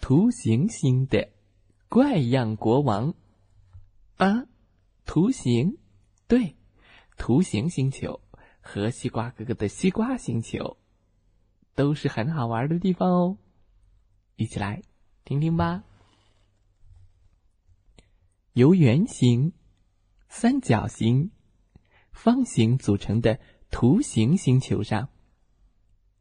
[0.00, 1.30] 图形星的
[1.88, 3.14] 怪样国王
[4.16, 4.46] 啊，
[5.04, 5.78] 图形，
[6.28, 6.56] 对，
[7.16, 8.20] 图形星球
[8.60, 10.76] 和西瓜哥哥的西瓜星球
[11.74, 13.38] 都是很好玩的地方哦，
[14.36, 14.82] 一起来
[15.24, 15.82] 听听吧。
[18.52, 19.52] 由圆形、
[20.28, 21.30] 三角形、
[22.10, 23.38] 方形组成的
[23.70, 25.08] 图形星球上，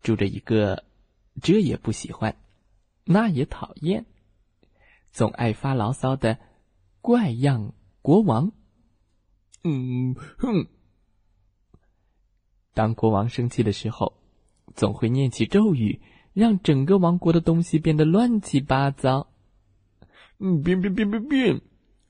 [0.02, 0.86] 住着一个
[1.42, 2.36] 这也不喜欢。
[3.06, 4.06] 那也讨厌，
[5.12, 6.40] 总爱发牢骚的
[7.02, 8.52] 怪样国王。
[9.64, 10.68] 嗯哼，
[12.74, 14.18] 当国王生气的时候，
[14.74, 16.02] 总会念起咒语，
[16.34, 19.32] 让整个王国的东西变得乱七八糟。
[20.40, 21.62] 嗯，变变变变变，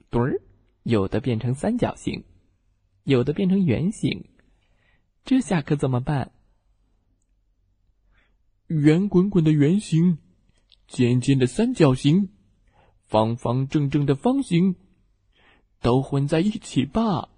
[0.10, 0.42] 墩儿，
[0.84, 2.24] 有的变成三角形，
[3.04, 4.30] 有的变成圆形，
[5.26, 6.32] 这下可怎么办？
[8.68, 10.20] 圆滚滚的圆形。
[10.88, 12.30] 尖尖的三角形，
[13.04, 14.76] 方方正正的方形，
[15.82, 17.30] 都混在一起吧，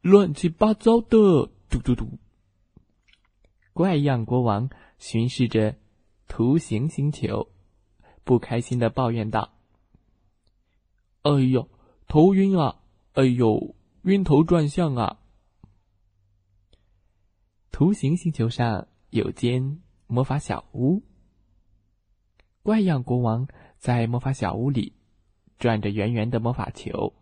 [0.00, 2.18] 乱七八糟的，嘟嘟嘟！
[3.72, 5.76] 怪样国王巡视着
[6.26, 7.48] 图形星球，
[8.24, 9.52] 不开心的抱怨道
[11.22, 11.68] ：“哎呦，
[12.06, 12.82] 头晕啊！
[13.12, 15.20] 哎呦，晕头转向啊！”
[17.70, 21.02] 图形星球上有间魔法小屋。
[22.62, 24.92] 怪样国王在魔法小屋里
[25.58, 27.14] 转着圆圆的魔法球，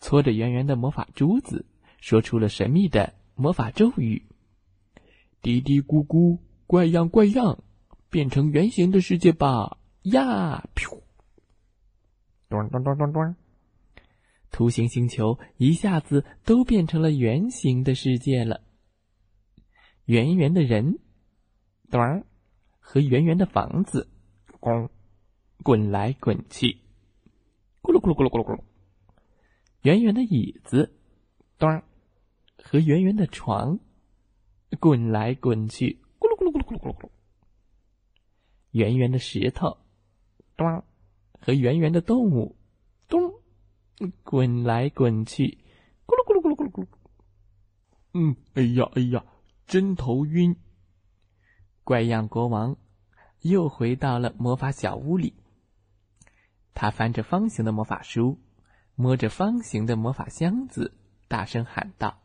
[0.00, 1.64] 搓着圆圆的魔法珠子，
[2.00, 4.26] 说出了神秘的魔法咒语
[5.42, 7.62] ：“嘀嘀咕咕，怪样怪样，
[8.10, 11.02] 变成圆形的世界吧！”呀，噗！
[12.48, 13.36] 咚咚咚咚咚，
[14.50, 18.62] 图形星球一下子都变成了圆形的世界了。
[20.04, 20.98] 圆圆的人，
[21.90, 22.24] 咚，
[22.80, 24.08] 和圆圆的房子。
[24.60, 24.90] 光，
[25.62, 26.78] 滚来滚去，
[27.82, 28.60] 咕噜咕噜咕噜咕噜咕噜。
[29.82, 30.98] 圆圆的椅子，
[31.58, 31.82] 咚，
[32.62, 33.78] 和圆圆的床，
[34.80, 37.10] 滚来滚去，咕噜咕噜咕噜咕噜咕噜。
[38.72, 39.78] 圆圆的石头，
[40.56, 40.84] 咚，
[41.40, 42.56] 和圆圆的动物，
[43.08, 43.32] 咚，
[44.24, 45.58] 滚来滚去，
[46.06, 46.86] 咕噜咕噜咕噜咕噜咕噜。
[48.14, 49.24] 嗯，哎呀哎呀，
[49.66, 50.56] 真头晕！
[51.84, 52.76] 怪样国王。
[53.42, 55.34] 又回到了魔法小屋里。
[56.74, 58.38] 他翻着方形的魔法书，
[58.94, 60.94] 摸着方形的魔法箱子，
[61.26, 62.20] 大声喊道：“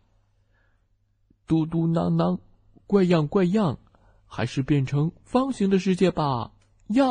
[1.48, 2.40] 嘟嘟囔囔，
[2.86, 3.80] 怪样怪样，
[4.26, 6.52] 还是变成方形的世界吧！”
[6.90, 7.06] 呀，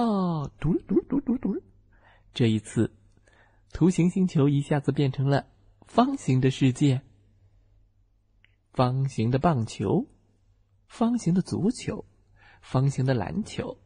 [0.61, 1.61] 嘟嘟嘟嘟嘟。
[2.35, 2.93] 这一次，
[3.73, 5.47] 图形星球一下子变成了
[5.87, 7.03] 方形的世界。
[8.73, 10.07] 方形的棒球，
[10.87, 12.05] 方形的足球，
[12.61, 13.79] 方形的篮球。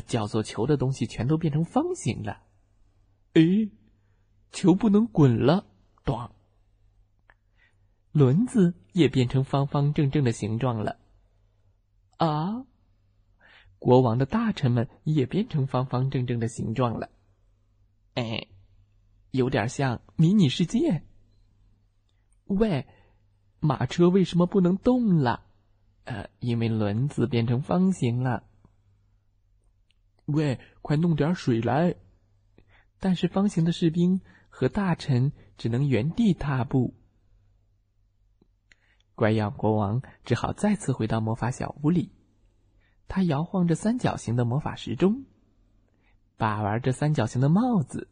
[0.00, 2.42] 叫做球的东西全都变成方形了，
[3.34, 3.42] 哎，
[4.50, 5.66] 球不能滚了，
[6.04, 6.30] 咣！
[8.10, 10.98] 轮子也变成方方正正的形状了，
[12.16, 12.64] 啊！
[13.78, 17.10] 国王的大臣们也变成方方正正的形状了，
[18.14, 18.46] 哎，
[19.30, 21.02] 有点像迷你世界。
[22.44, 22.86] 喂，
[23.60, 25.46] 马车为什么不能动了？
[26.04, 28.44] 呃，因为轮子变成方形了。
[30.26, 31.94] 喂，快弄点水来！
[33.00, 36.94] 但是方形的士兵和大臣只能原地踏步。
[39.14, 42.12] 怪样国王只好再次回到魔法小屋里，
[43.08, 45.24] 他摇晃着三角形的魔法时钟，
[46.36, 48.08] 把玩着三角形的帽子。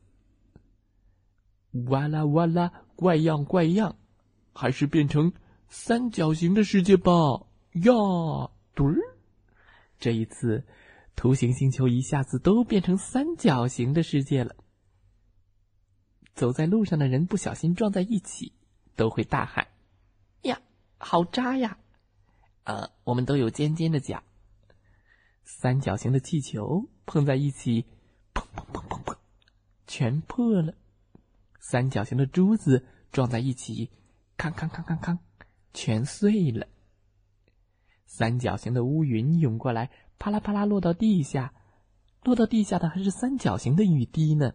[1.86, 3.96] 哇啦哇啦，怪样怪样，
[4.52, 5.32] 还是变成
[5.68, 7.12] 三角形的世界吧！
[7.74, 7.92] 呀，
[8.74, 8.98] 墩儿，
[9.98, 10.64] 这一次。
[11.20, 14.56] 图形星球一下子都变成三角形的世界了。
[16.32, 18.54] 走在路上的人不小心撞在一起，
[18.96, 19.68] 都会大喊
[20.48, 20.62] ：“呀，
[20.96, 21.78] 好扎呀！”
[22.64, 24.22] 呃，我们都有尖尖的角。
[25.44, 27.84] 三角形的气球碰在一起，
[28.32, 29.18] 砰砰砰砰砰，
[29.86, 30.72] 全破了。
[31.58, 33.90] 三角形的珠子撞在一起，
[34.38, 35.18] 康康康康康，
[35.74, 36.66] 全碎了。
[38.06, 39.90] 三角形的乌云涌过来。
[40.20, 41.54] 啪啦啪啦落到地下，
[42.24, 44.52] 落到地下的还是三角形的雨滴呢。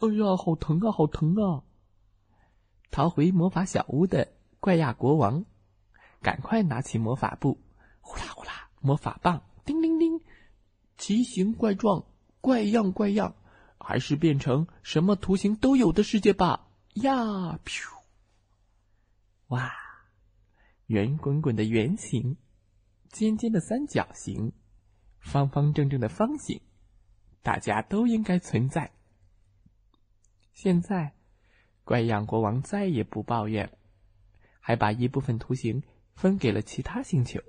[0.00, 1.62] 哎呀，好疼啊，好疼啊！
[2.90, 5.44] 逃回魔法小屋的怪亚国王，
[6.22, 7.60] 赶快拿起魔法布，
[8.00, 10.18] 呼啦呼啦，魔法棒，叮铃铃，
[10.96, 12.02] 奇形怪状，
[12.40, 13.34] 怪样怪样，
[13.78, 16.68] 还是变成什么图形都有的世界吧！
[16.94, 17.12] 呀，
[17.62, 17.84] 噗！
[19.48, 19.70] 哇，
[20.86, 22.38] 圆滚滚的圆形，
[23.10, 24.52] 尖尖的三角形，
[25.20, 26.60] 方方正正的方形，
[27.42, 28.92] 大家都应该存在。
[30.52, 31.14] 现在。
[31.84, 33.78] 怪样国王再也不抱怨，
[34.60, 35.82] 还把一部分图形
[36.14, 37.40] 分给了其他星球。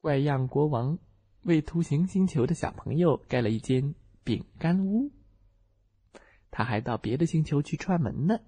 [0.00, 0.98] 怪样国王
[1.42, 3.94] 为图形星球的小朋友盖了一间
[4.24, 5.12] 饼干屋，
[6.50, 8.40] 他还到别的星球去串门呢。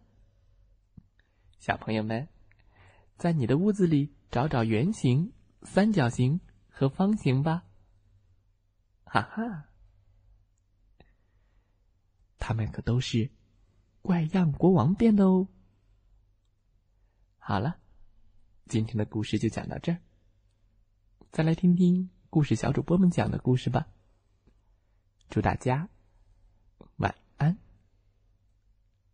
[1.59, 2.27] 小朋友们，
[3.19, 7.65] 在你的屋子里找找圆形、三角形和方形吧。
[9.05, 9.65] 哈哈，
[12.39, 13.31] 他们可都是。
[14.03, 15.47] 怪样国王变的哦。
[17.37, 17.79] 好了，
[18.67, 20.01] 今天的故事就讲到这儿。
[21.31, 23.89] 再来听听故事小主播们讲的故事吧。
[25.29, 25.91] 祝大家
[26.97, 27.59] 晚安，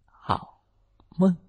[0.07, 0.63] 好
[1.19, 1.46] 梦。